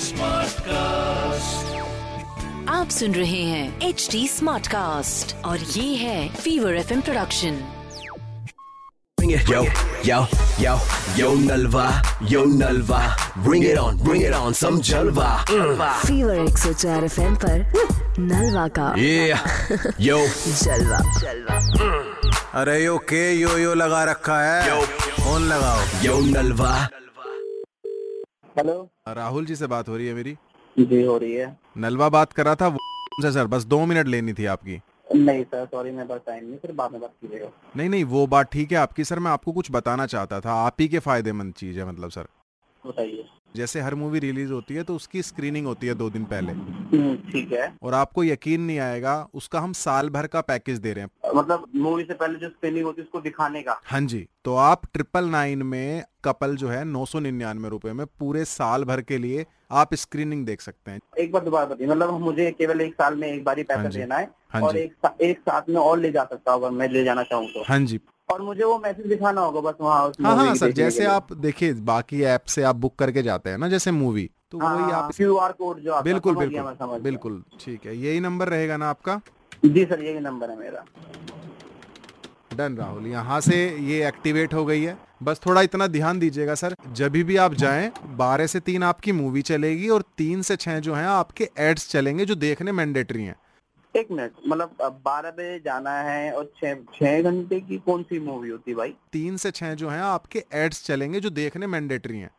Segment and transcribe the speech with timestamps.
[0.00, 1.76] Smart cast
[2.68, 7.58] आप सुन रहे हैं एच डी स्मार्ट कास्ट और ये है fever F M production
[9.22, 9.62] yo
[10.10, 10.24] yo
[16.06, 17.72] fever एक सौ चार एफ़ एम पर
[18.18, 18.94] नलवा का.
[20.00, 20.18] यो
[22.60, 25.80] अरे यो के यो यो लगा रखा है। फ़ोन लगाओ?
[26.02, 26.88] Yo Nalwa
[28.58, 28.74] hello.
[29.08, 30.32] राहुल जी से बात हो रही है मेरी।
[30.76, 31.46] जी हो रही है।
[31.78, 32.78] नलवा बात कर रहा था वो
[33.22, 34.80] से सर बस दो मिनट लेनी थी आपकी।
[35.16, 38.26] नहीं सर सॉरी मेरे पास टाइम नहीं फिर बाद में बात कीजिएगा। नहीं नहीं वो
[38.26, 41.54] बात ठीक है आपकी सर मैं आपको कुछ बताना चाहता था आप ही के फ़ायदेमंद
[41.54, 42.26] चीज़ है मतलब सर।
[42.84, 43.24] बताइए।
[43.56, 47.14] जैसे हर मूवी रिलीज़ होती है तो उसकी स्क्रीनिंग होती है दो दिन पहले। हम्म,
[47.32, 51.04] ठीक है। और आपको यकीन नहीं आएगा उसका हम साल भर का पैकेज दे रहे
[51.04, 53.80] हैं। मतलब मूवी से पहले जो स्क्रीनिंग होती है उसको दिखाने का?
[53.84, 58.06] हाँ जी तो आप ट्रिपल नाइन में कपल जो है नौ सौ निन्यानवे रूपए में
[58.18, 62.20] पूरे साल भर के लिए आप स्क्रीनिंग देख सकते हैं। एक बार दोबारा बताइए मतलब
[62.20, 65.10] मुझे केवल एक साल में एक बार ही पैसा हाँ देना है हाँ और एक
[65.22, 67.64] एक साथ में और ले जा सकता हूँ अगर मैं ले जाना चाहूँ तो?
[67.68, 68.00] हाँ जी।
[68.30, 71.72] और मुझे वो मैसेज दिखाना होगा बस वहाँ उस हाँ हाँ सर जैसे आप देखिए
[71.88, 75.12] बाकी ऐप से आप बुक करके जाते हैं ना जैसे मूवी तो हाँ, वही आप
[75.16, 79.20] क्यू आर कोड जो है, बिल्कुल बिल्कुल बिल्कुल ठीक है यही नंबर रहेगा ना आपका?
[79.64, 80.84] जी सर यही नंबर है मेरा।
[82.56, 86.74] डन राहुल यहाँ से ये एक्टिवेट हो गई है। बस थोड़ा इतना ध्यान दीजिएगा सर
[86.92, 90.94] जब भी आप जाएँ बारह से तीन आपकी मूवी चलेगी और तीन से छह जो
[90.94, 93.34] है आपके एड्स चलेंगे जो देखने मैंडेटरी हैं।
[93.96, 96.50] एक मिनट मतलब बारह बजे जाना है और
[96.94, 100.84] छह घंटे की कौन सी मूवी होती भाई तीन से छह जो है आपके एड्स
[100.86, 102.30] चलेंगे जो देखने मैंडेटरी हैं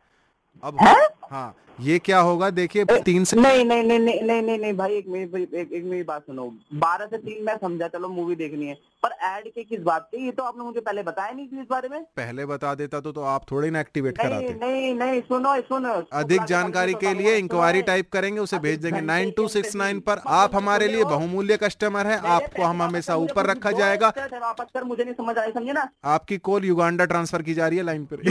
[0.62, 1.08] अब हैं?
[1.32, 2.48] हाँ ये क्या होगा?
[2.50, 5.84] देखिए तीन से नहीं नहीं नहीं नहीं नहीं नहीं नहीं भाई एक मेरी एक, एक
[5.84, 6.44] मेरी बात सुनो।
[6.74, 10.24] बारह से तीन मैं समझा चलो मूवी देखनी है। पर ऐड के किस बात के?
[10.24, 13.22] ये तो आपने मुझे पहले बताया नहीं इस बारे में। पहले बता देता तो, तो
[13.22, 17.82] आप थोड़े ना एक्टिवेट नहीं कराते। नहीं नहीं सुनो सुनो अधिक जानकारी के लिए इंक्वायरी
[17.82, 22.06] टाइप करेंगे उसे भेज देंगे। नाइन टू सिक्स नाइन पर आप हमारे लिए बहुमूल्य कस्टमर
[22.06, 25.88] है आपको हम हमेशा ऊपर रखा जाएगा। वापस कर मुझे नहीं समझ आया समझे ना?
[26.04, 28.28] आपकी कॉल युगांडा ट्रांसफ़र की जा रही है लाइन पर।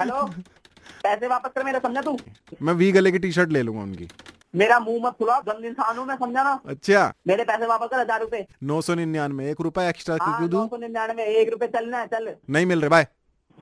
[0.00, 0.28] हेलो
[1.04, 2.16] पैसे वापस कर मेरा समझा तू?
[2.62, 4.08] मैं वी गले की टी शर्ट ले लूँगा उनकी।
[4.54, 6.60] मेरा मुँह मत खुला गंद इंसान हूँ मैं समझा ना?
[6.68, 10.48] अच्छा। मेरे पैसे वापस कर हज़ार रुपए। नौ सौ निन्यानवे एक रुपया एक्स्ट्रा हाँ क्यों
[10.60, 13.06] नौ सौ निन्यानवे एक रूपए चलना है चल। नहीं मिल रहे बाय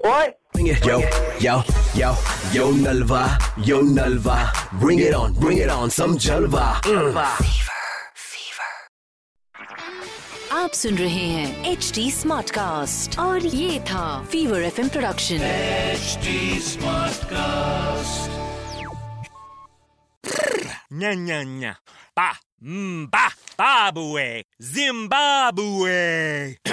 [0.01, 0.97] ओए। Yo,
[1.41, 1.53] yo,
[1.99, 2.09] yo,
[2.55, 3.23] yo Nalva,
[3.71, 4.37] yo Nalva.
[4.85, 6.71] Bring it on, bring it on, some Jalva.
[10.60, 15.40] आप सुन रहे हैं एच डी स्मार्ट कास्ट और ये था fever F production
[15.96, 16.34] HD
[16.66, 18.30] Smartcast.
[20.92, 21.74] Nya nya nya.
[22.16, 22.30] Ba.
[22.64, 23.26] Mm, ba.
[23.58, 24.44] Babue.
[24.62, 26.58] Zimbabwe.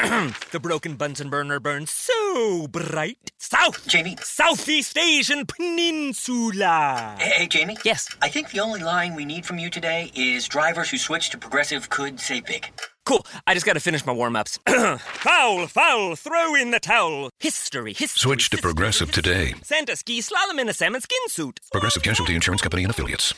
[0.52, 3.32] the broken Bunsen burner burns so bright.
[3.38, 3.86] South.
[3.88, 4.16] Jamie.
[4.22, 7.16] Southeast Asian Peninsula.
[7.18, 7.76] Hey, hey, Jamie.
[7.84, 8.08] Yes.
[8.20, 11.38] I think the only line we need from you today is drivers who switch to
[11.38, 12.70] progressive could save big.
[13.07, 13.25] Cool.
[13.47, 14.59] I just gotta finish my warm ups.
[14.67, 17.29] foul, foul, throw in the towel.
[17.39, 18.19] History, history.
[18.19, 19.23] Switch to history, Progressive history.
[19.23, 19.53] today.
[19.63, 21.61] Santa ski slalom in a salmon skin suit.
[21.71, 23.33] Progressive Casualty Insurance Company and affiliates.